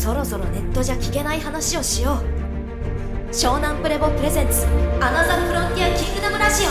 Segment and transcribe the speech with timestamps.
[0.00, 2.14] そろそろネットじゃ聞けない話をしよう
[3.32, 4.66] 湘南プレボプレゼンツ
[4.98, 6.68] アナザーフロンティアキングダムラジオ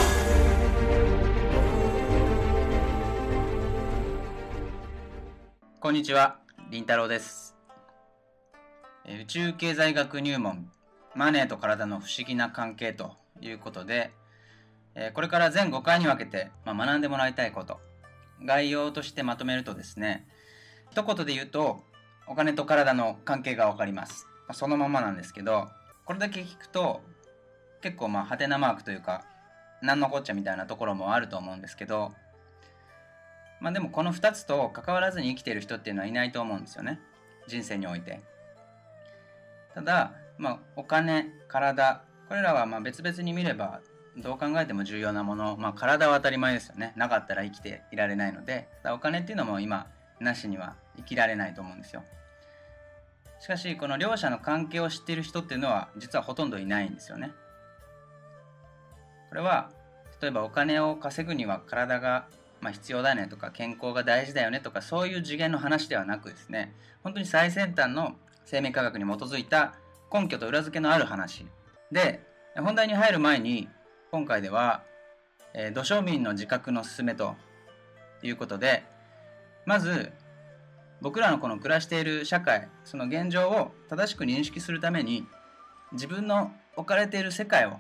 [5.80, 6.40] こんにちは、
[6.72, 7.56] りんたろうです。
[9.06, 10.72] 宇宙経済学入門、
[11.14, 13.12] マネーと体の不思議な関係と
[13.42, 14.10] いうことで、
[14.96, 17.80] えこれから全5回に分けて、まあ、学んでもらいたいこと、
[18.44, 20.28] 概要としてまとめるとですね、
[20.90, 21.88] 一言で言うと、
[22.30, 24.28] お金と体の関係がわかります。
[24.48, 25.68] まそのままなんですけど、
[26.06, 27.02] これだけ聞くと、
[27.82, 29.26] 結構まあ、ハテナマークというか、
[29.82, 32.14] なんのこっちゃみたいなところもあると思うんですけど、
[33.60, 37.00] まあでもこの2つと関わらずに生きている人っていうのはいないと思うんですよね。
[37.48, 38.22] 人生において。
[39.74, 43.82] ただ、まあお金、体、これらはま別々に見れば
[44.18, 46.94] どう考えても重要なもの、まあ体は当たり前ですよね。
[46.96, 49.88] なかったら生きていられないので、お金っていうのも今
[50.20, 52.04] なしには生きられないと思うんですよ。
[53.40, 57.32] しかし、この両者の関係を知っている人っていうのは実はほとんどいないんですよね。
[59.30, 59.70] これは、
[60.22, 62.28] 例えばお金を稼ぐには体が
[62.62, 66.74] まあ、必要だねとか健康が大事だよねとかそういう次元の話ではなくですね
[67.04, 69.76] 本当に最先端の生命科学に基づいた
[70.12, 71.46] 根拠と裏付けのある話
[71.92, 72.22] で
[72.58, 73.70] 本題に入る前に
[74.12, 74.84] 今回では、
[75.54, 77.36] えー土庶民の自覚の勧めと
[78.24, 78.84] いうことで
[79.70, 80.12] まず
[81.00, 85.28] 僕らのこの暮らしている社会その現状を正しく認識するために
[85.92, 87.78] 自分の置かれている世界を、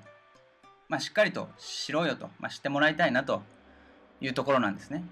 [0.88, 3.42] まあ、しっかりと知ろうよと、まあ、知ってもらいたいなと
[4.22, 5.04] いうところなんですね。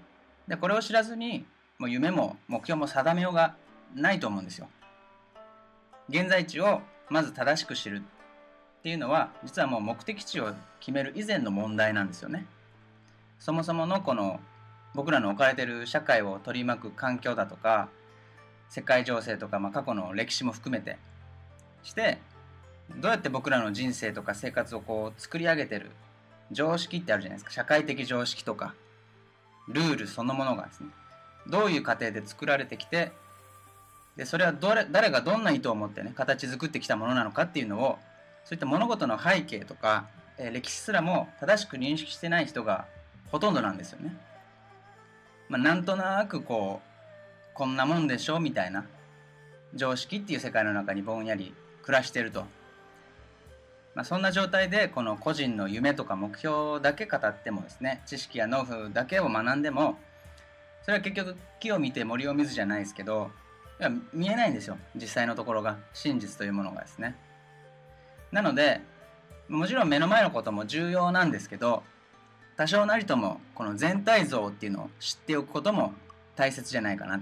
[0.46, 1.46] で、これを知らずに、
[1.80, 3.56] もう夢も目標も定めようが
[3.96, 4.68] ないと思うんですよ。
[6.08, 8.02] 現在地をまず正しく知る
[8.78, 12.46] っていうのは、実はもう目的地を決める以前の問題なんですよね。
[13.40, 14.38] そもそものこの
[14.98, 17.88] 僕らの置かれてる社会を取り巻く環境だとか、
[18.68, 20.98] 世界情勢とか、まあ、過去の歴史も含めて
[21.84, 22.18] して、
[22.96, 25.92] どうやって僕らの人生とか生活をこう作り上げてる
[26.50, 27.52] 常識ってあるじゃないですか。
[27.52, 28.74] 社会的常識とか、
[29.68, 30.88] ルールそのものがですね
[31.46, 33.12] どういう過程で作られてきて
[34.16, 37.98] でそれはどれ誰がどんな意図を持ってね形作ってきたものなのかっていうのを
[38.44, 40.06] そういった物事の背景とか、
[40.38, 42.86] えー歴史すらも正しく認識してない人が
[43.30, 44.16] ほとんどなんですよね。
[45.48, 46.88] まあ、なんとなくこう
[47.54, 48.84] こんなもんでしょうみたいな
[49.74, 52.44] 常識っていう世界の中にぼんやり暮らしてると。
[53.94, 59.98] まあ、そんな状態でこの個人の夢とか目標だけ語ってもですね知識やノウハウだけを学んでも
[60.82, 63.32] それは結局木を見て森を見ずじゃないですけど
[63.80, 67.16] いや見えないんですよ実際のところが真実というものがですね
[68.30, 68.80] なので
[69.48, 71.82] もちろん目の前のことも重要なんですけど
[72.58, 75.94] 多少なりともこの全体像っていうのを知っておくことも
[76.34, 77.20] 大切じゃないかな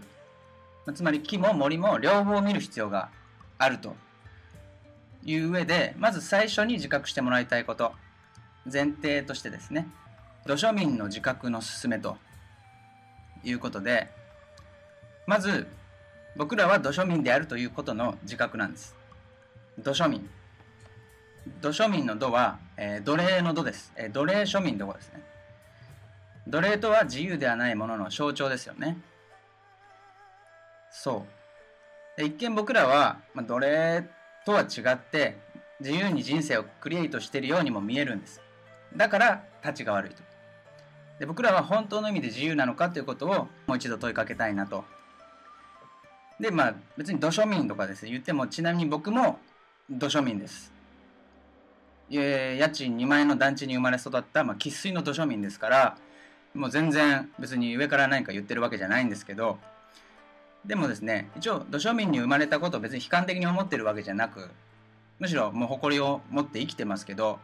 [0.86, 0.92] と。
[0.94, 3.10] つまり木も森も両方見る必要が
[3.58, 3.94] あると
[5.25, 7.92] いう上でまず最初に自覚してもらいたいこと
[8.72, 9.88] 前提としてですね
[10.46, 12.16] 土庶民の自覚の勧めと
[13.44, 14.08] いうことで
[15.26, 15.66] まず
[16.36, 18.94] 僕らは土庶民であるということの自覚なんです。
[19.78, 20.28] 土庶民。
[21.60, 25.22] 土庶民の土は、えー奴隷の土です、えー奴隷庶民の土ですね。
[26.48, 28.98] 奴隷とは自由ではないものの象徴ですよね。
[30.90, 31.26] そ
[32.16, 32.20] う。
[32.20, 34.08] で一見僕らは、まあ、奴隷
[34.44, 35.38] とは違って
[35.80, 38.40] 自由に人生をクリエイトしているようにも見えるんです。
[38.96, 40.22] だから立ちが悪いと。
[41.18, 44.84] で僕らは本当の意味で自由なのかということをもう一度問いかけたいなと。
[46.40, 48.04] でまあ別に土庶民とかです。
[48.04, 49.38] ね言ってもちなみに僕も
[49.90, 50.75] 土庶民です。
[52.09, 55.99] 家賃2万円の団地に生まれ育ったまあ生粋の土庶民ですから
[56.55, 59.59] もう全然別に上から何か言ってるわけじゃないんですけど
[60.65, 64.50] でもですね一応土庶民に生まれたことを別に悲観的に思ってるわけじゃなく
[65.19, 67.39] むしろもう誇りを持って生きてますけど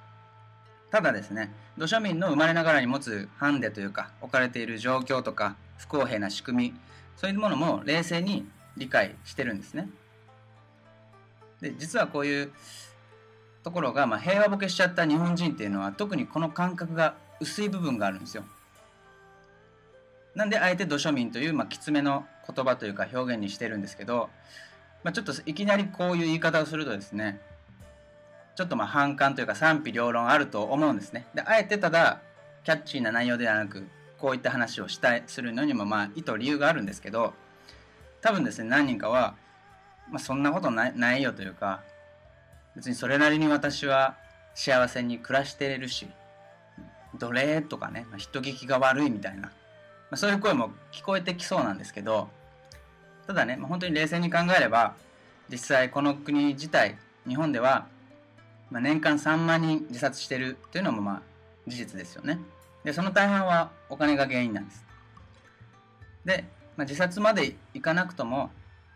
[0.91, 6.75] ただですね土庶民の生まれながらに持つハンデというか置かれている状況とか不公平な仕組み
[7.17, 8.47] そういうものも冷静に
[8.77, 9.89] 理解してるんですね。
[11.61, 12.53] で実はこういう
[13.63, 18.45] ところが、まあ、平和ボケしちゃった日本人っていうのは特にこの感覚が薄い部分があるんですよ。
[20.35, 24.31] なんであえて土庶民という、まあ、きつめの言葉というか表現にしてるんですけど、
[25.05, 27.41] まあ、ちょっといきなりこういう言い方をするとですね
[28.55, 31.27] ちょっとまあ反感というか賛否両論あると思うんですね。
[31.35, 32.21] であえてただ
[32.65, 33.87] キャッチーな内容ではなく
[34.19, 37.35] こういった話をしたいするのにもまあ意図理由があるんですけど
[38.21, 39.35] 多分ですね何人かは、
[40.11, 41.83] まあ、そんなことないないよというか
[42.77, 44.17] 別にそれなりに私は
[44.55, 46.07] 幸せに暮らしているし
[47.19, 49.51] 奴隷とかねまあ人聞きが悪いみたいな、ま
[50.13, 52.29] あ、そういう声も聞こえてきそうなんですけど
[53.27, 54.95] ただね、まあ、本当に冷静に考えれば
[55.51, 56.97] 実際この国自体
[57.27, 57.87] 日本では、
[58.71, 61.23] まあ、年間3万人自殺してるというのもまあ
[61.67, 62.41] 事実ですよね。
[62.83, 64.85] でその大半はお金が原因なんです。
[66.25, 66.45] で、
[66.77, 68.51] まあ、自殺までいかなくとも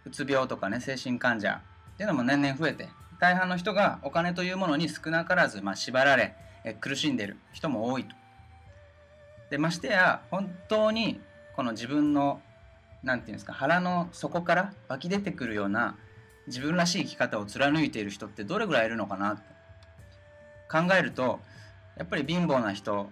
[0.04, 1.60] うつ病とかね精神患者
[1.94, 2.88] っていうのも年々増えて
[3.18, 6.34] 大半の人がお金というものに少なからず、まあ、縛られ
[6.64, 8.14] え苦しんでる人も多いと。
[9.50, 11.20] でましてや本当に
[11.54, 12.42] この自分の
[13.02, 15.96] 何て言うんですか腹の底から湧き出てくるような
[16.48, 19.56] 自分らしい生き方を貫いている人ってどれぐらいいるのかなって。
[20.68, 21.40] 考えると
[21.96, 23.10] やっぱり貧乏な人、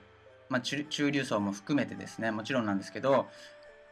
[0.49, 3.29] まあ、中流層も含めてですねもちろんなんですけど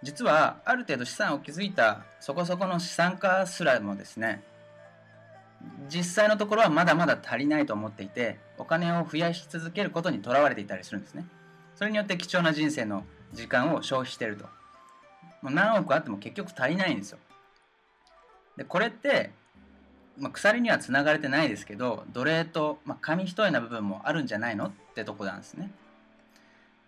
[0.02, 4.42] 実はある程度資産を築いたそこそこの資産家すらもですね
[5.88, 11.26] 実際のところはまだまだ足りないと思っていてお金を増やし続けることにとらわれていたりするんですね。
[11.74, 14.44] それによって貴重な人生の時間を消費してると。
[15.42, 17.18] もう何億あっても結局足りないんですよ。
[18.56, 19.32] でこれって、
[20.18, 24.66] まあ、鎖にはつながれてないですけど奴隷と、まあ、紙一重な部分もあるんじゃないの？
[24.66, 25.70] ってとこなんですね。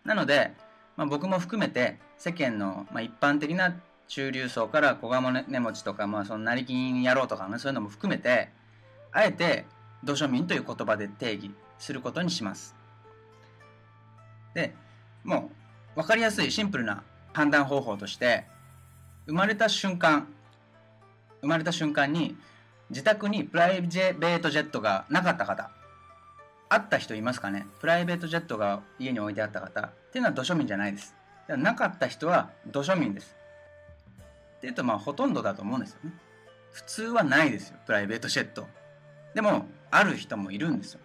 [0.04, 0.52] なので、
[0.96, 3.74] まあ、僕も含めて世間の、まあ、一般的な
[4.06, 8.50] 中流層から小金持ちとか、まあ、その成金野郎とかねそういうのも含めて
[9.14, 9.64] あえて
[10.02, 12.74] 土庶民という言葉で定義することにします。
[14.52, 14.74] で、
[15.22, 15.50] も
[15.96, 17.02] う分かりやすいシンプルな
[17.32, 18.44] 判断方法として
[19.26, 20.28] 生まれた瞬間
[21.40, 22.36] 生まれた瞬間に
[22.90, 25.70] 自宅にプライベートジェットがなかった方
[26.68, 27.66] あった人いますかね？
[27.80, 31.14] プライベートジェットが家に置いてあった方っていうのは土庶民じゃないです。
[31.48, 33.36] なかった人は土庶民です。
[34.56, 36.12] っていうとまあほとんどだと思うんですよね。
[36.72, 38.66] 普通はないですよ、プライベートジェット。
[39.34, 41.00] でもある人もいるんですよ。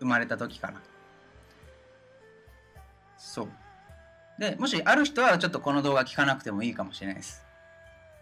[0.00, 0.74] 生まれた時から。
[3.16, 3.48] そう。
[4.38, 7.44] でもしある人はちょっとこの動画聞かなくてもいいかもしれないです。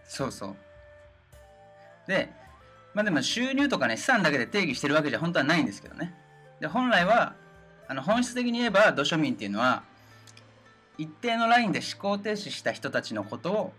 [0.04, 0.56] そうそう。
[2.06, 2.30] で
[2.94, 6.14] まあでも収入とかね資産だけで定義してるわけじゃ本当はないんですけどね。
[6.60, 7.34] で本来は
[7.88, 9.82] あの本質的に言えば土庶民っていうのは
[10.98, 13.72] 一定のラインで思考停止した人たちのことを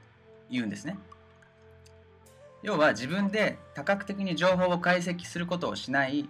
[0.51, 0.98] 言うんですね。
[2.63, 6.27] 要は自分で多角的に情報を解析することをしない、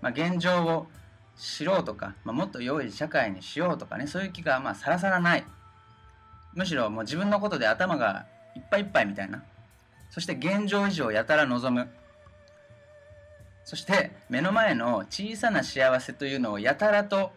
[0.00, 0.86] まあ、現状を
[1.36, 5.44] 知ろうとか、まあ、もっと良い社会にしようとかねそういう気がまあさらさらない。
[6.54, 8.26] むしろもう自分のことで頭が
[8.56, 9.42] いっぱいいっぱいみたいな。
[10.10, 11.88] そして現状維持をやたら望む。
[13.64, 17.30] そして目の前の小さな幸せというのをやたらと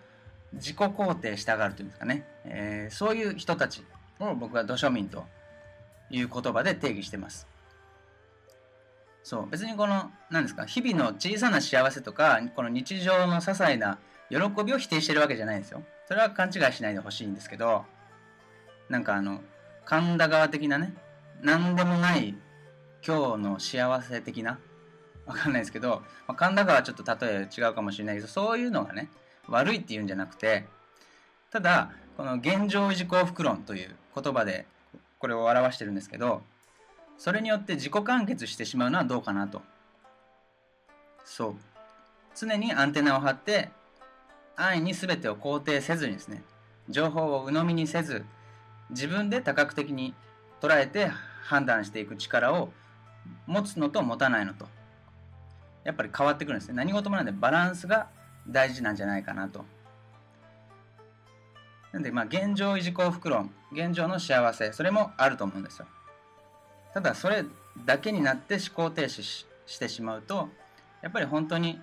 [0.54, 3.84] 自己肯定したがるというんですかね、えー、そういう人たち
[4.20, 5.26] を僕は土庶民と
[6.10, 7.53] いう言葉で定義してます。
[9.24, 9.50] そう。
[9.50, 13.98] 別にこの何ですか日々の小さな幸せとかこの日常の些細な
[14.30, 15.84] 喜びを否定してるわけじゃないんですよ。
[16.08, 17.86] それは勘違いしないでほしいんですけど
[18.90, 19.42] なんかあの
[19.86, 20.94] 神田川的なね
[21.42, 22.36] 何でもない
[23.06, 24.60] 今日の幸せ的な
[25.26, 29.10] わかんないですけど、まあ、神田川はちょっと例え違うかもしれないけどそういうのがね
[29.48, 30.66] 悪いっていうんじゃなくて
[31.52, 34.66] ただこの現状維持幸福論という言葉で
[35.20, 36.42] これを表してるんですけど
[37.18, 39.62] それによって自己完結してしまうのはどうかなと。
[41.24, 41.56] そう。
[42.36, 43.70] 常にアンテナを張って
[44.56, 46.44] 安易に全てを肯定せずにですね
[46.90, 48.26] 情報を鵜呑みにせず
[48.90, 50.14] 自分で多角的に
[50.62, 51.12] 捉えて
[51.44, 52.70] 判断していく力を
[53.48, 54.68] 持つのと持たないのと。
[55.84, 56.76] やっぱり変わってくるんですね。
[56.76, 58.08] 何事もなんでバランスが
[58.48, 59.66] 大事なんじゃないかなと。
[61.92, 63.52] なんでまあ現状維持幸福論。
[63.72, 64.72] 現状の幸せ。
[64.72, 65.88] それもあると思うんですよ。
[66.94, 67.46] ただそれ
[67.86, 70.50] だけになって思考停止してしまうと
[71.02, 71.82] やっぱり本当に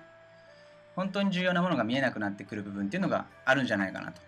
[0.95, 4.21] 本当に重要なものが見えなくなってくる部分っていうのがあるんじゃないかなと。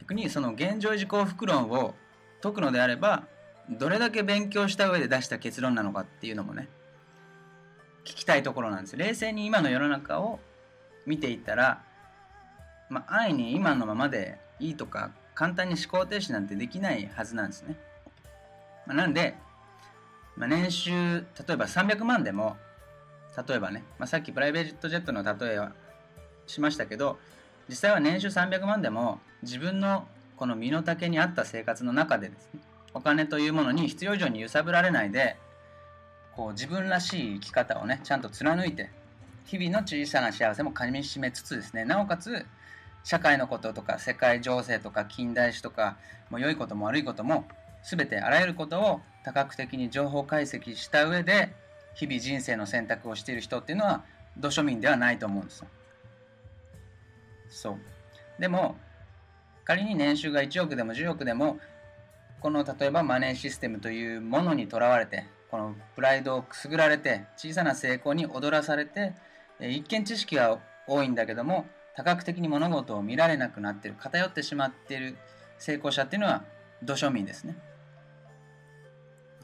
[0.00, 1.94] 逆にその現状維持幸福論を
[2.40, 3.24] 解くのであれば
[3.68, 6.68] どれだけ勉強した上で出した結論なのかっていうのもね
[8.04, 10.38] 聞きたいところなんです冷静に今の世の中を
[11.04, 11.82] 見ていったら
[12.88, 17.76] まあ安易に今のままでいいとか簡単に思考停止なんてできないはずなんですね、
[18.86, 19.34] まあ、なんで
[20.38, 22.56] まあ、年収、例えば300万でも、
[23.48, 25.72] 例えばね、まあ、さっきプライベートジェットの例えは
[26.46, 27.18] しましたけど、
[27.68, 32.60] 実際は年収300万でも自分のこの身の丈に合った生活の中でですね、
[32.94, 35.36] お金というものに必要以上に揺さぶられないで、
[36.36, 38.90] こう自分らしい生き方をね、ちゃんと貫いて、
[39.46, 42.46] 日々の小さな幸せもかみしめつつですね、なおかつ、
[43.02, 45.96] 社会のこととか世界情勢とか近代史とか、
[46.30, 47.44] もう良いことも悪いことも
[47.82, 51.52] 全てあらゆることを多角的に情報解析した上で
[51.94, 54.04] 日々人生の選択をしている人っていうのは
[54.36, 55.66] 土庶民ではないと思うんですよ。
[57.48, 57.78] そう。
[58.40, 58.76] でも
[59.64, 61.58] 仮に年収が1億でも10億でも
[62.40, 69.14] この例えばマネーシステムというものにとらわれてこのプライドをくすぐられて小さな成功に踊らされて
[69.60, 71.66] 一見知識は多いんだけども
[71.96, 75.16] 多角的に物事を見られなくなっている偏ってしまっている
[75.58, 76.44] 成功者っていうのは
[76.82, 77.56] 土庶民ですね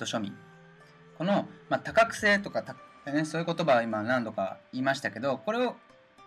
[0.04, 0.34] 庶民。
[1.18, 2.62] この、まあ、多角性とか
[3.12, 5.76] ね、そういう言葉を今何度か言いましたけどこれを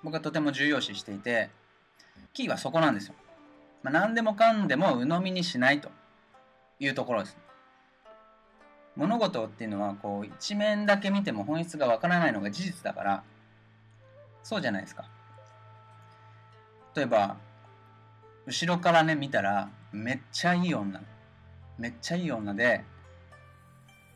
[0.04, 1.50] 僕はとても重要視していて
[2.34, 3.16] キーはそこなんですよ、
[3.82, 5.90] まあ、何でもかんでも鵜呑みにしないと
[6.80, 7.38] いうところです。
[8.96, 13.24] 物事っていうのはこう一面だけ見ても本質がわからないのが事実だから
[14.44, 15.06] そうじゃないですか。
[16.96, 17.38] 例えば
[18.46, 21.02] 後ろからね見たらめっちゃいい女
[21.78, 22.84] めっちゃいい女で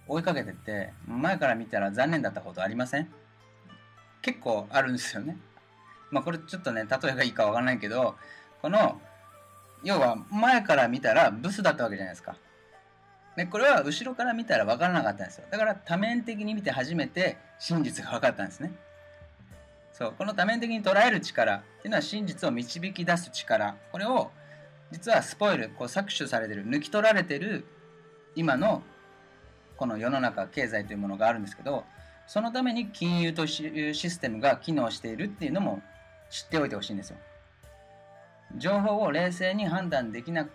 [0.07, 3.07] 追いかけてて前から見たら残念だったことありません？
[4.21, 5.37] 結構あるんですよね。
[6.09, 8.15] まあこれちょっとね例えがいいかわからないけど
[8.61, 8.99] この
[9.83, 12.35] 要は前から見たらブスだったわけじゃないですか。
[13.35, 15.45] でこれは後ろから見たら分からなかったんですよ。
[15.49, 18.73] だから多面的に見て初めて真実が分かったんですね。
[19.93, 23.75] そうこの多面的に捉える力っていうのは真実を導き出す力。
[23.91, 24.31] これを
[24.91, 27.65] 実はスポイルこう搾取されてる抜き取られてる
[28.35, 28.83] 今の
[29.81, 31.85] この世の中経済というものがあるんですけど
[32.27, 35.81] そのために金融というシステムが機能しているっていうのも
[36.29, 37.17] 知っておいてほしいんですよ。
[38.57, 40.51] 情報を冷静に判断できなく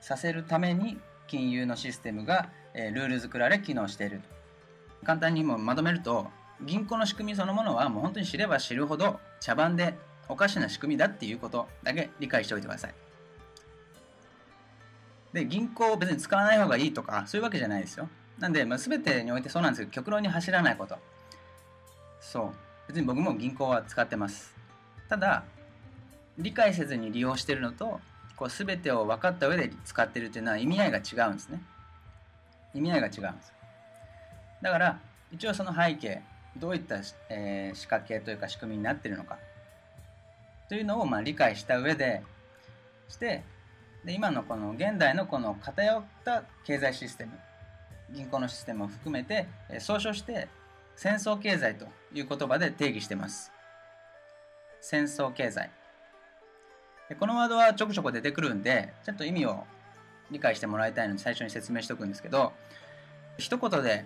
[0.00, 0.96] させるために
[1.26, 5.04] 金融のシステムが、えルール作られ機能していると。
[5.04, 6.28] 簡単にもまとめると
[6.62, 9.94] 銀行の仕組みそのものはもう本当に知れば知るほど茶番で
[10.30, 12.94] おかしな仕組みだっていうことだけ理解しておいてください。
[15.34, 18.08] で銀行を別に使わない方がいいとかそういうわけじゃないですよ。
[18.38, 20.96] なんで、まあ、全てにおいてそうなんですけど極論に走らないこと。
[22.20, 22.52] そう。
[22.88, 24.54] 別に僕も銀行は使ってます。
[25.08, 25.44] ただ
[26.38, 28.00] 理解せずに利用してるのと
[28.36, 31.62] こう全てを分かった上で使ってるっていうのは意味合いが違うんですね。
[32.74, 33.52] 意味合いが違うんです。
[34.60, 35.00] だから
[35.32, 36.22] 一応その背景
[36.56, 36.96] どういった、
[37.30, 39.38] えー、仕掛けというか仕組みになってるのか。
[40.68, 42.22] というのをまあ理解した上で
[43.08, 43.44] して
[44.04, 47.32] で今のこの現代のこの偏った経済システム。
[48.10, 49.46] 銀行のシステムを含めて、
[49.80, 50.48] 総称して
[50.94, 53.52] 戦争経済という言葉で定義しています。
[54.80, 55.70] 戦争経済。
[57.18, 59.64] このワードはちょくちょく出てくるんで、ちょっと意味を
[60.30, 62.52] 理解してもらいたいので最初に説明しておくんですけど、
[63.38, 64.04] 一言で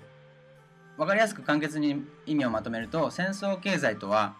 [0.97, 4.35] 分かりやすく簡潔に意味をまとめると、戦争経済とは、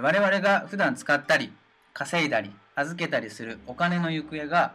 [0.00, 1.52] 我々が普段使ったり、
[1.92, 4.72] 稼いだり、預けたりするお金の行方が、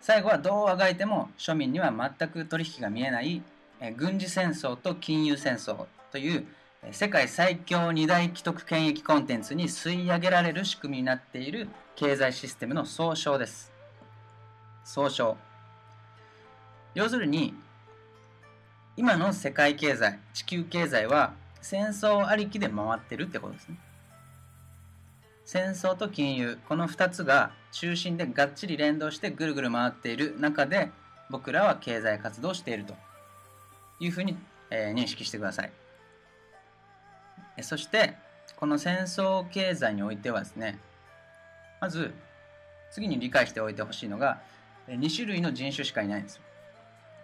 [0.00, 3.42] 最後はどうあがいても庶民には全く取引が見えない、
[3.96, 6.46] 軍事戦争と金融戦争という
[6.92, 13.72] 世界最強二大既得権益コンテンツに吸い上げられる仕組みになっている経済システムの総称です。
[14.84, 15.36] 総称。
[16.94, 17.54] 要するに、
[18.96, 23.76] 今の世界経済、地球経済は戦争ありきで回ってるってことですね。
[25.48, 30.90] 戦争と金融、この2つが中心でがっちり連動してぐるぐる回っている中で
[31.30, 32.94] 僕らは経済活動していると。
[33.98, 34.36] いうふうに、
[34.70, 35.72] えー、認識してください。
[37.62, 38.14] そして
[38.56, 40.78] この戦争経済においてはですね
[41.80, 42.12] まず
[42.90, 44.42] 次に理解しておいてほしいのが
[44.86, 46.42] 2種類の人種しかいないんですよ。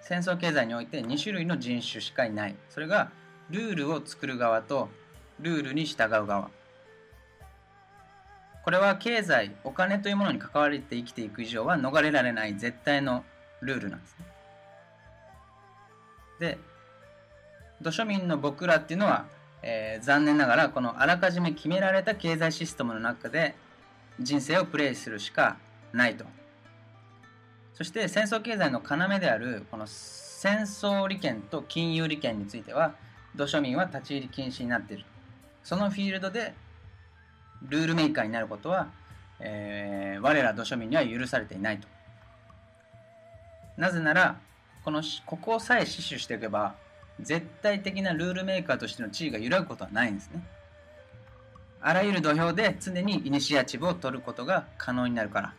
[0.00, 2.54] 戦争経済において2種類の人種しかいない。
[2.70, 3.10] それが
[3.50, 4.88] ルールを作る側と
[5.40, 6.50] ルールに従う側。
[8.64, 13.22] これは経済お金というものに関われて生きていく以上は逃れられない絶対の
[13.60, 14.26] ルールなんですね。
[16.40, 16.58] で
[17.82, 19.26] 土庶民の僕らっていうのは、
[19.62, 23.54] えー、残念ながらこのあらかじめ決められた経済システムの中で
[24.18, 25.58] 人生をプレイするしか
[25.92, 26.24] ないと。
[27.74, 32.94] そして戦争経済の要であるこの戦争利権と金融利権については
[33.34, 35.04] 土庶民は立ち入り禁止になっている。
[35.62, 36.54] そのフィールドで
[37.68, 38.88] ルールメーカーになることは、
[39.40, 41.88] えー、我ら土庶民には許されていないと。
[43.76, 44.36] なぜなら
[44.84, 46.74] このここさえ死守しておけば
[47.20, 50.42] 絶対的なルールメーカーとしての地位が揺らぐことはないんですね。
[51.80, 55.54] あらゆる土俵で常にイニシアチブを取ることが可能になるから。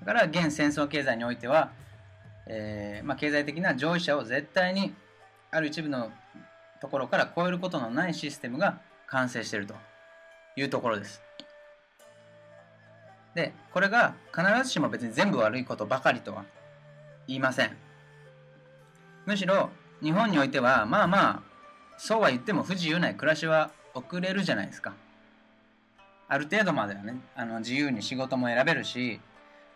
[0.00, 1.70] だから現戦争経済においては、
[2.46, 4.94] えー、まあ、経済的な上位者を絶対に
[5.50, 6.10] ある一部の
[6.80, 9.74] ところから超えることのないシステムが完成していると。
[10.56, 11.22] いうところです。
[13.34, 16.44] で、これが必ずしも別に全部悪いことばかりとは
[17.26, 17.76] 言いません。
[19.26, 19.70] むしろ
[20.02, 21.42] 日本においてはまあまあ
[21.96, 24.94] そうは言っても不自由ない暮らしは送れるじゃないですか。
[26.28, 29.20] ある程度まではね、あの自由に仕事も選べるし、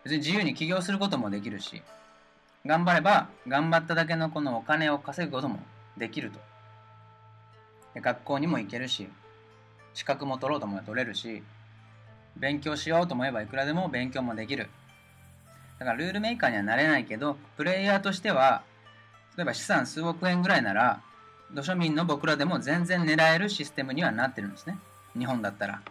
[0.03, 1.81] 別に自由に起業することもできるし、
[2.65, 5.59] 頑張れば、頑張っただけのこのお金を稼ぐことも
[5.97, 6.39] できると。
[7.93, 9.07] で学校にも行けるし、
[9.95, 11.41] 資格も取ろうと思えば取れるし、
[12.35, 14.69] 勉強しようと思えばいくらでも勉強もできる。
[15.79, 18.61] だからルールメーカーにはなれないけど、プレイヤーとしては、
[19.37, 21.01] 例えば資産数億円ぐらいなら、
[21.53, 24.77] 土庶民の僕らでも全然狙えるシステムにはなってるんですね。
[25.17, 25.81] 日本だったら。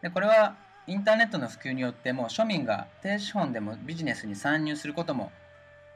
[0.00, 0.56] で、これは
[0.86, 5.30] インターネットの普及によっても庶民が低資本でもビジネスに参入することも、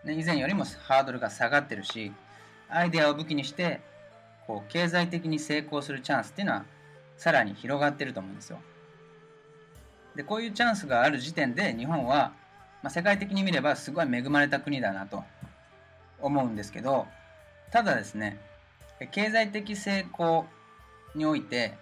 [0.04, 2.12] ね、以前よりもハードルが下がってるし、
[2.68, 3.80] アイデアを武器にして
[4.46, 6.64] こう経済的に成功するチャンスっていうのは
[7.16, 8.58] さらに広がってると思うんですよ。
[10.14, 12.32] でこういうチャンスがある時点で日本は、
[12.82, 15.24] まあ、世界的に見ればすごい恵まれた国だなと
[16.20, 17.06] 思うんですけど
[17.70, 18.40] ただですね
[19.10, 20.46] 経済的成功
[21.14, 21.74] において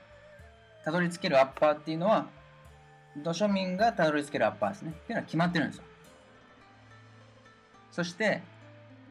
[0.85, 2.27] たどり着けるアッパーっていうのは
[3.23, 5.85] 土庶民がたどり着けるアッパーですねっていうのは決まってるんですよ
[7.93, 8.43] そして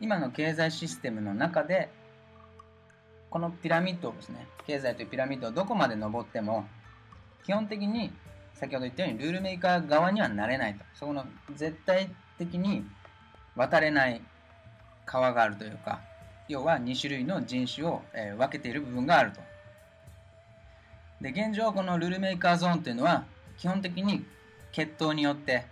[0.02, 1.90] 今の経済システムの中で
[3.34, 6.66] このピラミッドをですね経済というピラミッドをどこまで登っても
[7.44, 8.12] 基本的に
[8.54, 10.86] 先ほど言ったようにルールメーカー側にはなれないと。
[10.94, 11.26] そこの
[11.56, 12.86] 絶対的に
[13.56, 14.22] 渡れない
[15.08, 16.00] 川があるというか
[16.48, 19.42] 要は2種類の人種を、え分けている部分があると。
[21.20, 23.26] で現状このルールメーカーゾーンというのは
[23.58, 24.24] 基本的に
[24.72, 25.66] 血統によって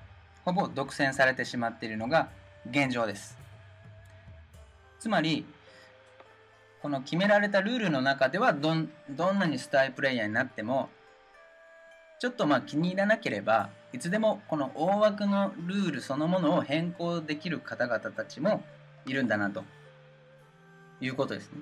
[0.46, 2.30] ほぼ独占されてしまっているのが
[2.68, 3.38] 現状です。
[5.00, 5.46] つまり
[6.81, 8.89] この決められたルールの中ではどん
[9.39, 10.89] なにスタイプレイヤーになっても
[12.19, 18.63] ちょっとまあ気に入らなければいつでもこの大枠のルールそのものを変更できる方々たちも
[19.05, 19.63] いるんだなと
[21.00, 21.61] いうことですね。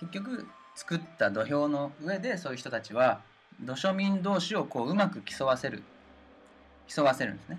[0.00, 3.20] 結局作った土俵の上でそういう人たちは
[3.60, 5.82] 土庶民同士をこううまく競わせる
[6.88, 7.58] 競わせるんですね。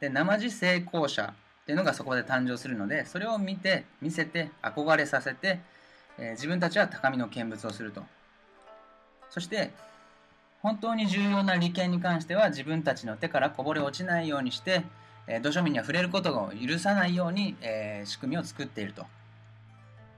[0.00, 1.34] で生地成功者
[1.66, 5.58] っていうのがそこで誕生するのでそれを見て見せて憧れさせて、
[6.16, 8.04] えー、自分たちは高みの見物をすると。
[9.30, 9.72] そして
[10.62, 14.84] 本当に重要な利権に関しては自分たちの手からこぼれ落ちないようにして、
[15.26, 19.04] えー、土庶民には触れることを許さないように、えー、仕組みを作っていると。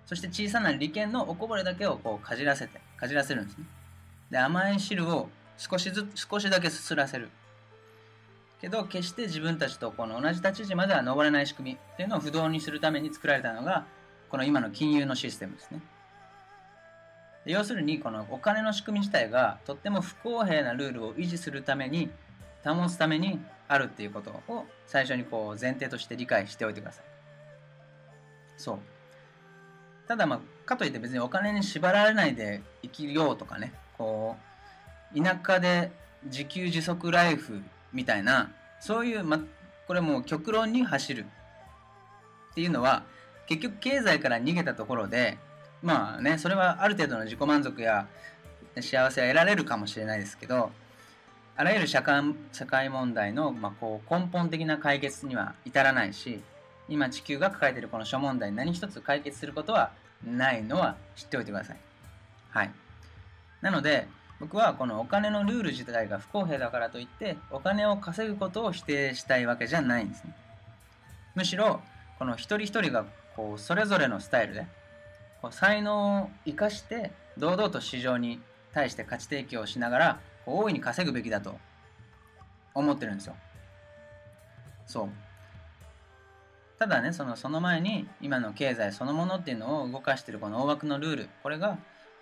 [0.05, 3.65] そして小さな利権のおこぼれだけをこうかじらせてかじらせるんですね。
[4.31, 7.31] で甘い汁を少しずつ少しだけすすらせる。
[8.61, 13.85] けど決して自分たちとこの同じ立ち位置までは登れない仕組みっていうのを不動にするために作られたのが
[14.31, 15.81] この今の金融のシステムですね。
[17.47, 22.11] 要するにこのお金の仕組み自体がとっても不公平なルールを維持するために
[22.63, 27.05] 保つためにあるっていうことを最初にこう前提として理解しておいてください。
[28.57, 28.79] そう。
[30.09, 34.37] ただまあかといって別にお金に縛られないで生きようとかねこ
[35.15, 35.91] う田舎で
[36.25, 37.63] 自給自足ライフ
[37.93, 39.41] みたいなそういう、ま、
[39.87, 41.27] これも極論に走る
[42.53, 43.03] っていうのは
[43.47, 45.39] 結局経済から逃げたところで
[45.83, 48.07] まあねそれはある程度の自己満足や
[48.81, 50.71] 幸せは得られるかもしれないですけど
[51.57, 52.23] あらゆる社会
[52.53, 56.41] 社会問題の、まあ、こう根本的な解決には至らないし
[56.89, 59.91] 今地球が抱えているこの諸問題何一つ解決することは
[60.25, 61.77] ないのは知っておいてください。
[62.51, 62.71] はい。
[63.61, 64.07] なので、
[64.41, 70.35] 僕はこのお金のルール自体が不公平だからといってお金を稼ぐことを否定したいわけじゃないんですね。
[71.35, 71.81] むしろ
[72.19, 74.67] この一人一人がこうそれぞれのスタイルで
[75.43, 78.41] こう才能を生かして堂々と市場に
[78.73, 81.57] 対して価値提供しながら大いに稼ぐべきだと
[82.75, 83.35] 思ってるんですよ。
[84.87, 85.09] そう。
[86.79, 91.77] ただねそのその前に今の経済そのものっていうのを動かしているこの大枠のルールこれが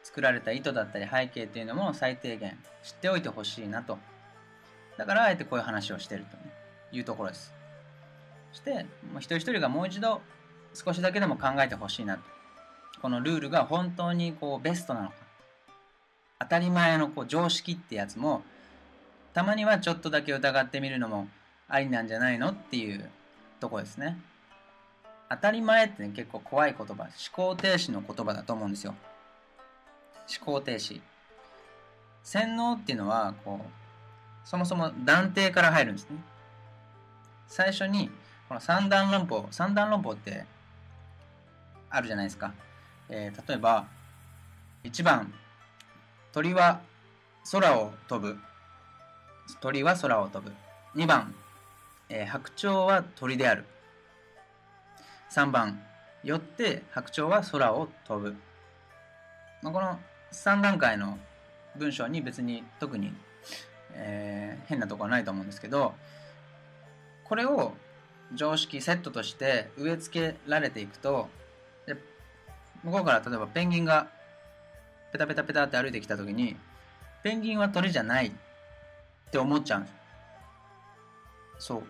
[0.07, 3.99] 作られた意図だったり背景というのも最低限知っておいてほしいなと。
[4.97, 6.53] だからあえてこういう話をしてると、ね、
[6.93, 7.53] いうところです。
[8.53, 10.23] そして、一人一人がもう一度
[10.75, 12.23] 少しだけでも考えてほしいなと。
[13.03, 15.15] このルールが本当にこうベストなのか。
[16.39, 18.45] 当たり前のこう常識ってやつも、
[19.35, 21.27] たまにはちょっとだけ疑ってみるのも
[21.69, 23.11] ありなんじゃないのっていう
[23.59, 24.17] とこですね。
[25.29, 28.95] 当たり前って、ね、結構怖い言葉、思考停止の言葉だと思うんですよ。
[30.29, 31.01] 思考停止。
[32.23, 36.17] 洗脳っていうのはこうそもそも断定から入るんですね。
[37.47, 38.11] 最初に
[38.49, 40.45] この三段論法三段論法って
[41.89, 42.53] あるじゃないですか、
[43.09, 43.87] えー、例えば
[44.85, 45.33] 1番
[46.33, 46.81] 鳥は
[47.51, 48.39] 空を飛ぶ。
[49.61, 50.53] 鳥は空を飛ぶ。
[50.97, 51.33] 2番、
[52.09, 53.65] えー、白鳥は鳥である。
[55.31, 55.81] 3番
[56.25, 58.37] よって白鳥は空を飛ぶ、
[59.63, 59.99] まあ、この
[60.33, 61.19] 3段階の
[61.77, 63.13] 文章に別に特に、
[63.93, 65.95] えー、変なとこはないと思うんですけど
[67.25, 67.75] これを
[68.35, 71.29] 常識セットとして植え付けられていくと
[72.83, 74.09] 向こうから例えばペンギンが
[75.13, 76.57] ペタペタペタって歩いてきた時に
[77.23, 78.33] ペンギンは鳥じゃないっ
[79.31, 79.95] て思っちゃうんです。
[81.59, 81.83] そう。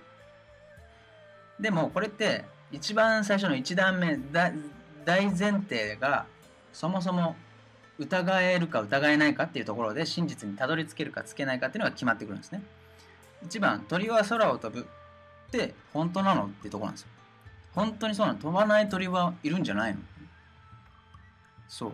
[1.63, 4.19] でもこれって一番最初の一段目
[5.05, 6.27] 大前提が
[6.73, 7.37] そもそも
[7.99, 12.63] 疑えるか疑えないかっていうところで真実にたどり着けるかつけないかっていうのが決まってくるんですね。
[13.45, 14.87] 一番鳥は空を飛ぶ
[15.49, 17.09] って本当なのっていうところなんですよ。
[17.75, 18.39] 本当にそうなの。
[18.39, 20.01] 飛ばない鳥はいるんじゃないの。
[21.69, 21.93] そう。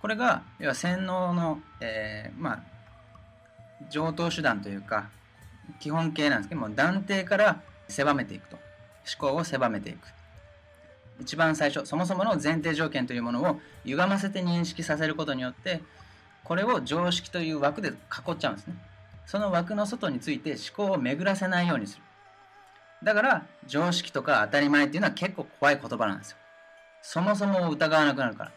[0.00, 2.62] これが要は洗脳の、えー、まあ
[3.90, 5.08] 上等手段というか
[5.80, 8.58] 基本形なんですけども断定から狭めていくと。
[9.06, 9.98] 思考を狭めていく。
[11.20, 15.80] 一番最初そもそもの前提条件というものを歪ませて認識させることによって
[16.42, 18.74] これを常識という枠で囲っちゃうんですね。
[19.26, 22.02] その枠の外について思考を巡らせないようにする。
[23.02, 26.36] だから常識とか当たり前っていうのは結構怖い言葉なんですよ。
[27.02, 28.52] そもそも疑わなくなるから。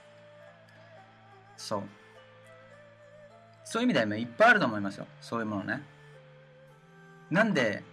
[1.56, 1.84] そう。
[3.63, 5.08] そういう意味ではいっぱいあると思いますよ。
[5.22, 5.82] そういうものね。
[7.30, 7.84] なんで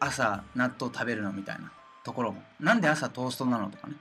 [0.00, 1.72] 朝納豆食べるのみたいな。
[2.04, 2.42] ところも。
[2.60, 3.94] なんで朝トーストなのとかね。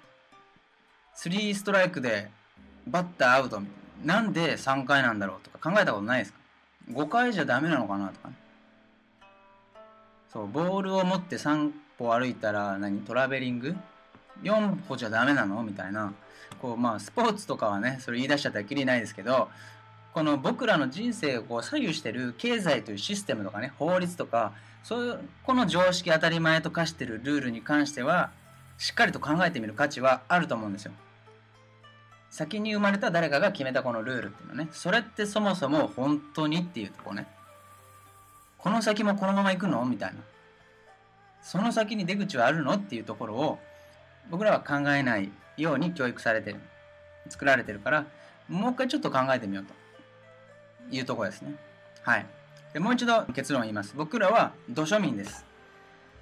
[1.18, 2.30] 3ストライクで
[2.88, 4.22] バッターアウトみたいな。
[4.22, 5.72] なんで3回なんだろうとか。
[5.72, 6.40] 考えたことないですか。
[6.92, 8.36] 5回じゃダメなのかなとかね。
[10.32, 13.76] そうボールを持って3歩歩いたら何トラベリング
[14.44, 16.14] ？4歩じゃダメなのみたいな。
[16.62, 19.50] こうまあスポーツとかはねそれ言い出しちゃったらきりないですけど
[20.14, 24.54] この僕らの人生をこう左右してる経済というシステムとかね法律とか
[24.88, 28.30] そういうこの常識当たり前と化してるルールに関しては
[28.78, 30.94] しっかりと考えてみる価値はあると思うんですよ。
[32.30, 34.70] 先に生まれた誰かが決めたこのルールっていうのね。
[34.72, 37.28] それってそもそも本当にっていうとこね。
[38.58, 40.22] この先もこのまま行くのみたいな。
[41.42, 43.60] その先に出口はあるのっていうところを
[44.30, 46.62] 僕らは考えないように教育されてる。
[47.28, 48.06] 作られてるから
[48.48, 49.74] もう一回ちょっと考えてみようと
[50.96, 51.56] いうところですね。
[52.04, 52.26] はい。
[52.74, 53.94] でもう一度結論を言います。
[53.96, 55.46] 僕らは土庶民です。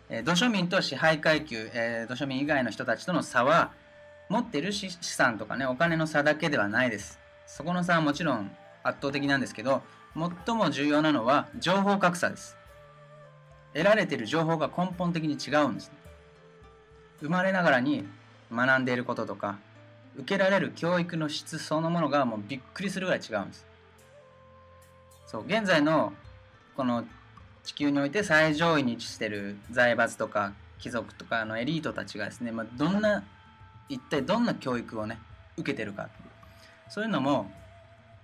[0.10, 3.72] えー、土庶民と支配階級、えー、土庶民以外の人たちとの差は、
[4.30, 7.20] 持ってる資産とかね、お金の差だけではないです。
[7.46, 8.52] そこの差はもちろん
[8.84, 9.82] 圧倒的なんですけど、
[10.46, 12.58] 最も重要なのは情報格差です。
[13.74, 15.92] 得られている情報が根本的に違うんです、
[17.20, 18.08] 生まれながらに
[18.52, 19.58] 学んでいることとか、
[20.16, 23.66] 受けられる教育の質そのものがもうびっくりするぐらい違うんです。
[25.28, 26.14] そう現在の
[26.76, 27.06] この
[27.64, 33.24] 地球において最上位に位置してる財閥とか貴族とかのエリートたちがですね、まあ、どんな
[33.90, 35.20] 一体どんな教育をね
[35.58, 36.10] 受けてるか
[36.90, 37.50] そういうのも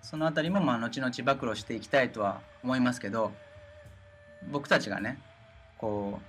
[0.02, 3.32] その辺りもまあ後々暴露していきたいとは思いますけど
[4.52, 5.20] 僕たちがね
[5.78, 6.20] こ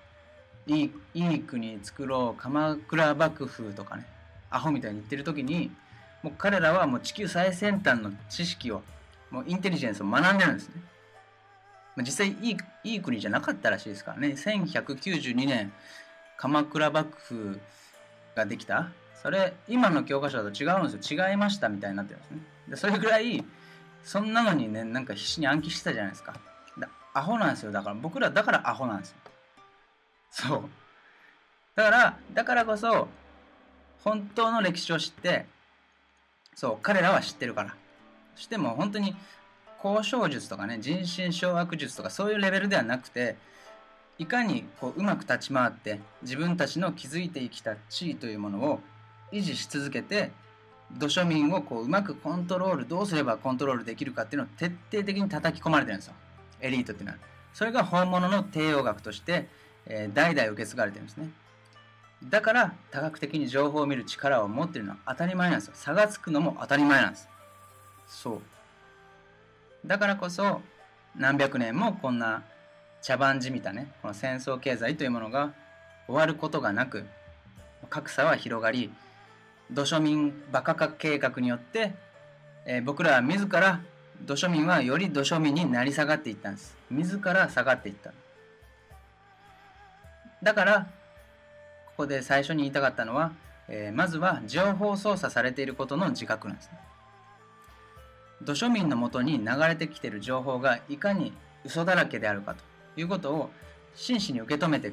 [0.66, 4.06] ういいいい国作ろう鎌倉幕府とかね
[4.50, 5.70] アホみたいに言ってる時に
[6.22, 8.82] もう彼らはもう地球最先端の知識を
[9.30, 10.74] もうインテリジェンスを学んでるんですね。
[11.96, 14.28] ま実際いいいい国じゃなかったらしいですからね。
[14.28, 15.72] 1192年、
[16.36, 17.60] 鎌倉幕府
[18.34, 18.90] ができた。
[19.22, 21.28] それ、今の教科書だと違うんですよ。
[21.28, 22.38] 違いましたみたいになってるんですね。
[22.68, 23.44] でそれぐらい、
[24.02, 26.34] そんなのにね、なんか必死に暗記してたじゃないですか。
[27.14, 27.72] アホなんですよ。
[27.72, 29.16] だから僕らだからアホなんですよ。
[30.30, 30.70] そう。
[31.74, 33.08] だから、だからこそ、
[34.02, 35.46] 本当の歴史を知って、
[36.54, 37.76] そう、彼らは知ってるから。
[38.34, 39.14] しても本当に
[39.82, 43.36] 交渉術とかね人心掌握術とかそういうレベルではなくて
[44.18, 48.80] いかにこううまく立ち回って自分たちの築いてきた地位というものを
[49.32, 50.30] 維持し続けて
[50.98, 56.14] 土庶民をこううまくコントロールどうすればコントロールできるかっていうのを徹底的に叩き込まれてるんですよ。
[56.60, 57.18] エリートっていうのは。
[57.54, 59.48] それが本物の帝王学として、
[59.86, 61.30] えー、代々受け継がれてるんですね。
[62.24, 65.74] だから多角的に情報を見る力を持ってるのは当たり前なんですよ。
[65.74, 67.28] 差がつくのも当たり前なんです。
[68.06, 68.40] そう。
[69.84, 70.60] だからこそ
[71.16, 72.42] 何百年もこんな
[73.00, 75.52] 茶番じみたねこの戦争経済というものが
[76.06, 77.04] 終わることがなく
[77.90, 78.90] 格差は広がり
[79.70, 81.94] 土庶民バカ化計画によって、
[82.66, 83.80] えー、僕らは自ら
[84.24, 86.76] 土庶民はより土庶民になり下がっていったんです。
[86.90, 88.12] 自ら下がっていった。
[90.42, 90.86] だから
[91.86, 93.32] ここで最初に言いたかったのは、
[93.68, 96.78] えー、まずは情報操作されていることの自覚なんですね。
[98.44, 101.32] 土庶民のもとに流れてきている情報がいかに
[101.64, 102.62] 嘘だらけであるかと
[103.00, 103.50] いうことを
[103.94, 104.92] 真摯に受け止めて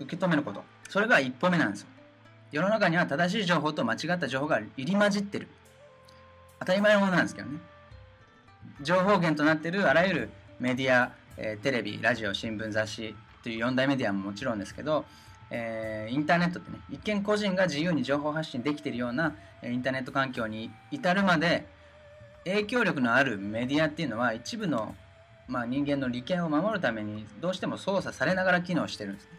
[0.00, 0.62] 受け止めること。
[0.88, 1.88] それが一歩目なんですよ。
[2.50, 5.48] 世の中には正しい情報と間違った情報が入り混じってる。
[6.60, 7.58] 当たり前のものなんですけどね。
[8.82, 15.04] 情報源となっているあらゆるメディア、えー、テレビラジオ新聞雑誌という4大メディアももちろんですけど、
[15.50, 21.66] えー、インターネットってね、一見個人が自由に情報発信できているようなインターネット環境に至るまで
[22.44, 24.94] 影響力のあるメディアっていうのは一部の、
[25.46, 29.30] まあ、人間の利権を守るためにどうしても操作されながら機能してるんですね。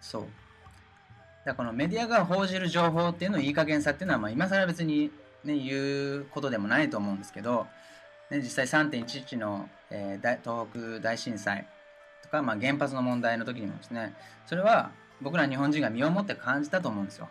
[0.00, 0.22] そう。
[0.22, 0.30] だか
[1.44, 5.10] らこのメディアが報じる情報っていうのいい加減さっていうのは、まあ、今更別に、
[5.44, 7.66] ね、言うことでもないと思うんですけど、
[8.30, 11.66] ね、実際3.11の、えー、東北大震災
[12.22, 14.14] とか、まあ、原発の問題の時にもですね
[14.46, 17.28] それは僕ら日本人が身をもって感じたと思うんですよ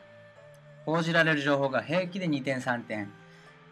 [0.85, 3.11] 報じられる情報が平気で2点3点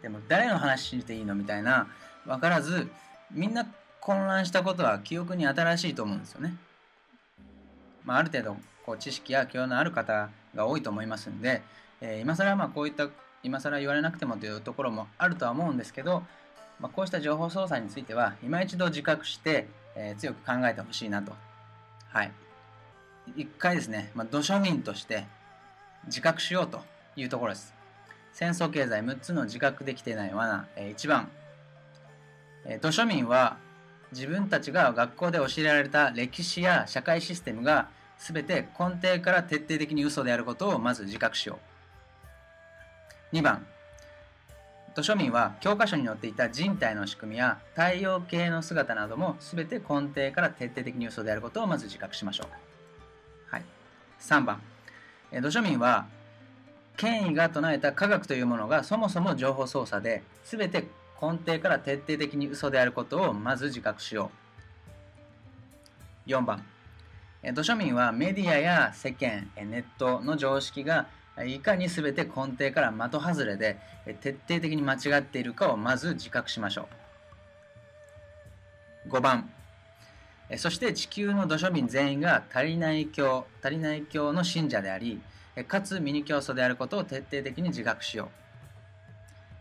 [0.02, 1.88] でも誰の話信じていいのみたいな
[2.26, 2.88] 分からず
[3.30, 3.66] みんな
[4.00, 6.56] 混乱したことは記憶に新しいと思うんですよね、
[8.04, 8.56] まあ、ある程度
[8.86, 11.62] こう知識や教養のある方が多いと思いますんで、
[12.00, 13.08] えー、今更まあこういった
[13.42, 16.22] 今更言われなくてもというところもあるとは思うんですけど、
[16.80, 21.32] まあ、こうした情報操作については今一度自覚して、えー、強く考えてほしいなと。
[22.08, 22.32] はい。
[23.36, 25.26] 一回ですね、まあ、土庶民として
[26.06, 26.80] 自覚しようと
[27.14, 27.77] いうところです。
[28.38, 31.28] 戦争経済6つの自覚できていない罠、えー、1番、
[32.66, 33.56] えー、土庶民は
[34.12, 41.58] 自分たちが学校で教えられた歴史や社会システムが全て根底から徹底的に嘘であることをまず自覚しよ
[43.32, 43.36] う。
[43.36, 43.66] 2番。
[44.94, 52.46] 図書民は教科書に載っていた人体の仕組みや太陽系の姿なども全て根底から徹底的に嘘であることをまず自覚しましょう。
[53.52, 53.64] はい、
[54.20, 54.62] 3番。
[55.42, 56.06] 土書民は
[56.98, 60.84] 権威が唱えた科学というものがそもそも情報操作で全て
[61.22, 64.30] 根底から徹底的に嘘であることをまず自覚しよ
[66.26, 66.30] う。
[66.30, 66.62] 4番
[67.54, 71.06] 土庶民はメディアや世間、ネットの常識が
[71.46, 73.78] いかに全て根底から的外れで
[74.20, 76.88] 徹底的に間違っているかをまず自覚しましょ
[79.06, 79.10] う。
[79.10, 79.48] 5番
[80.56, 85.20] そして地球の土庶民全員が足りない教、足りない教の信者であり、
[85.64, 88.28] かつミニ教祖であることを徹底的に自覚しよ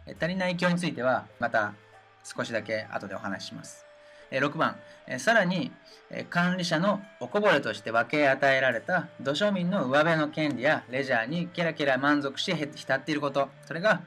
[0.08, 0.16] う。
[0.20, 1.74] 足りない教についてはまた
[2.24, 3.86] 少しだけ後でお話しします。
[4.32, 4.76] 6番、
[5.20, 5.72] さらに
[6.30, 14.02] 管理者のおこぼれとして分け与えられた土庶民の上辺の権利やレジャーにケラケラ満足し浸っていることそれが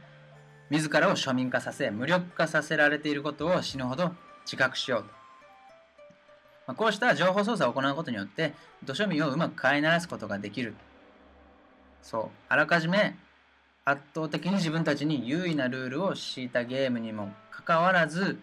[0.68, 4.12] 自らを庶民化させ無力化させられていることを死ぬほど
[4.44, 5.04] 自覚しよう
[6.66, 10.74] まこうした情報操作を行うことによって土庶民をうまく飼いならすことができる
[12.02, 13.16] そうあらかじめ
[13.84, 18.38] 圧倒的に自分たちに優位なルールを敷いたゲームにもかかわらず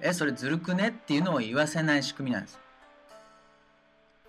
[0.00, 2.58] え、それずるくねっていうのを言わせない仕組みなんです。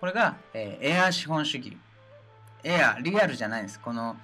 [0.00, 1.76] これが、えー、エア資本主義。
[2.64, 3.78] エア、リアルじゃないです。
[3.78, 4.16] この、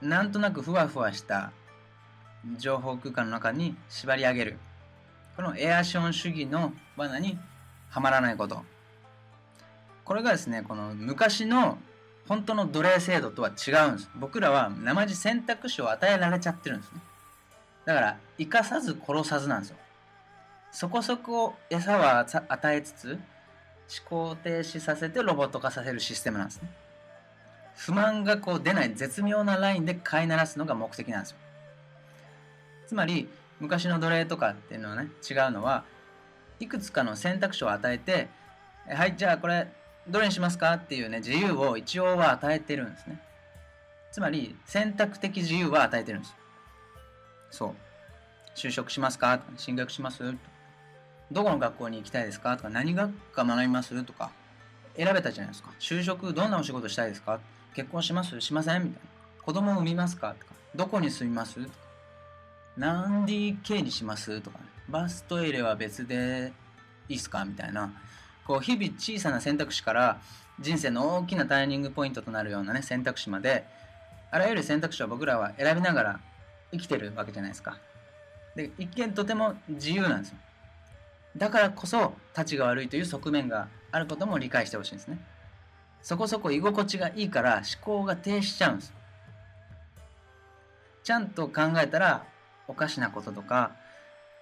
[0.00, 1.52] なんとなくふわふわした
[2.56, 4.58] 情報空間の中に縛り上げる。
[5.36, 7.38] このエア資本主義の罠に
[7.90, 8.62] はまらないこと。
[10.04, 11.76] これがですね、この昔の
[12.28, 14.10] 本当の奴隷制度とは違うんです。
[14.16, 17.00] 僕らは生地選択肢を与えられちゃってるんですね。
[17.84, 19.76] だから、生かさず殺さずなんですよ。
[20.74, 23.20] そこそこ餌は与えつつ思
[24.08, 26.68] 考停止させてロボット化させるシステムなんですね
[27.76, 31.36] 不満がこう出ない絶妙なラインで飼いならすのが目的なんですよ
[32.88, 33.28] つまり
[33.60, 35.84] 昔の奴隷とかっていうのはね違うのは
[36.58, 38.26] いくつかの選択肢を与えて
[38.88, 39.68] はいじゃあこれ
[40.08, 43.20] どれにしますかっていうね自由を一応は与えてるんですね。
[44.12, 46.34] つまり選択的自由は与えてるんです
[47.50, 47.74] そう。
[48.56, 49.40] 就職しますか？
[49.56, 50.34] 進学します？
[51.32, 52.56] どこの学校に行きたいですか？
[52.56, 54.04] とか、何学科学びます？
[54.04, 54.30] とか、
[54.96, 55.70] 選べたじゃないですか。
[55.80, 57.40] 就職、どんなお仕事したいですか？
[57.74, 58.40] 結婚します？
[58.40, 58.84] しません？
[58.84, 59.08] みたいな。
[59.42, 60.36] 子供を産みますか？
[60.38, 61.54] とか、どこに住みます？
[61.60, 61.74] とか、
[62.76, 64.40] 何 DK にします？
[64.40, 66.52] とか、ね、バストイレは別で
[67.08, 67.44] いいっすか？
[67.44, 67.92] みたいな。
[68.46, 70.20] こう、日々小さな選択肢から
[70.60, 73.64] 人生の大きなターニングポイントとなるようなね、選択肢まで、
[74.30, 76.20] あらゆる選択肢を僕らは選びながら
[76.72, 77.78] 生きてるわけじゃないですか。
[78.56, 80.38] で、一見とても自由なんですよ。
[81.36, 85.18] だからこそ、立ちが悪いという側面があることも理解してほしいんですね。
[86.02, 88.94] そこそこ居心地がいいから思考が停止しちゃうんです。
[91.02, 92.24] ちゃんと考えたら
[92.68, 93.72] おかしなこととか、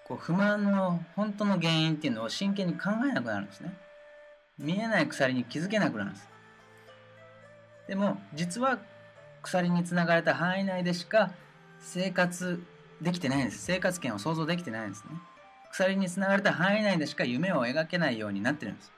[0.05, 3.73] こう不満の本当の原因っていうのを真剣に考えなくなるんですね。
[4.59, 6.29] 見えない鎖に気づけなくなるんです。
[7.89, 8.79] でも実は
[9.43, 11.33] 鎖につながれた範囲内でしか
[11.81, 12.63] 生活
[13.01, 13.59] できてないんです。
[13.65, 15.11] 生活圏を想像できてないんですね。
[15.73, 18.93] 鎖につながれた範囲内でしか夢を描けないようになってるんです。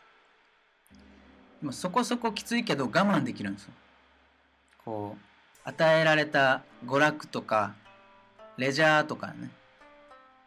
[1.61, 3.73] でもそこそこきついけど我慢できるんですよ。
[4.85, 7.75] こう、与えられた娯楽とか、
[8.59, 9.51] レジャーとかね。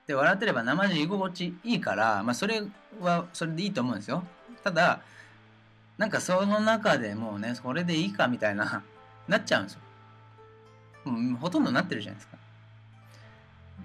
[0.05, 2.61] で、笑ってれば生地居心地いいから、まあそれ
[3.01, 4.23] はそれでいいと思うんですよ。
[4.67, 4.99] ただ、
[5.97, 8.83] なんかその中でもうねそれでいいかみたいな
[9.27, 9.79] なっちゃうんですよ。
[11.05, 12.37] もうほとんどなってるじゃないですか。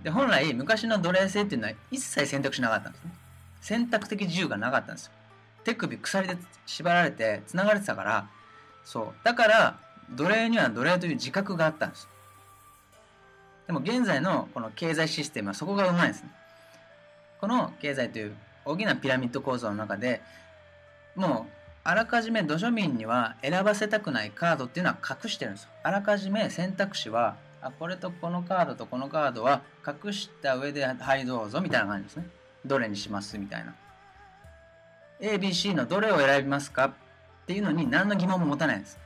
[0.03, 3.13] で本来昔の奴隷制っていうのは一切選択しなかったんですね。
[3.61, 5.13] 選択的自由がなかったんですよ。
[5.63, 8.27] 手首鎖で縛られて繋がれてたから
[8.85, 9.25] そう。
[9.25, 9.79] だから
[10.11, 12.09] 奴隷には奴隷という自覚があったんです
[13.69, 16.31] でも現在のこの経済システムはそこがうまいですね。
[17.41, 20.23] この経済という大きなピラミッド構造の中で
[21.15, 21.53] もう
[21.85, 25.71] あらかじめ土庶民には選ばせたくないカードっていうのは隠してるんですよ。
[25.83, 32.27] あらかじめ選択肢はあこれとこのカードとこのカードは隠した上ではいどうぞみたいな感じですね。
[32.65, 33.75] どれにしますみたいな。
[35.21, 36.93] ABC のどれを選びますかっ
[37.47, 38.99] ていうのに何の疑問も持たないんです。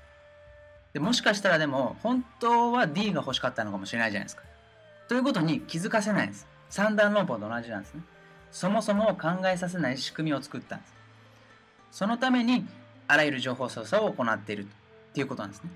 [0.92, 4.42] でもしかしたらでも本当は D が欲しかったのかもしれないじゃないですか。
[5.08, 6.46] ということに気づかせないんです。
[6.70, 8.02] 三段論法と同じなんですね。
[8.50, 10.95] そもそも考えさせない仕組みを作ったんです。
[11.90, 12.66] そのために
[13.08, 14.66] あらゆる情報操作を行っているっ
[15.14, 15.70] ていうことなんですね。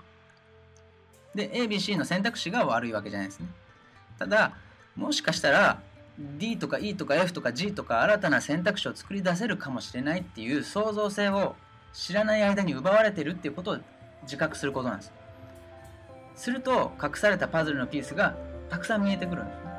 [1.34, 3.46] で ABC の選択肢が悪いわけじゃないですね。
[4.18, 4.52] ただ
[4.96, 5.80] もしかしたら
[6.18, 11.54] D とか E とか F とか G とか新たな選択肢を作り出せるかもしれないっていう創造性を
[11.92, 13.78] 知らない間に奪われてるっていうことを
[14.22, 15.12] 自覚することなんです。
[16.34, 18.36] すると隠されたパズルのピースが
[18.68, 19.69] たくさん見えてくるんです。